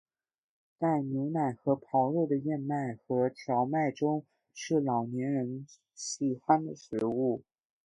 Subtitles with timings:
[0.79, 7.43] 带牛奶和狍肉的燕麦和荞麦粥是老年人喜欢的食物。